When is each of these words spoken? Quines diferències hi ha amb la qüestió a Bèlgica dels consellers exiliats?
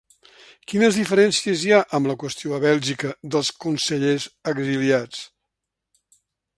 Quines 0.71 0.95
diferències 0.99 1.65
hi 1.65 1.75
ha 1.75 1.81
amb 1.99 2.09
la 2.11 2.15
qüestió 2.25 2.57
a 2.57 2.61
Bèlgica 2.65 3.13
dels 3.37 3.53
consellers 3.67 4.29
exiliats? 4.55 5.25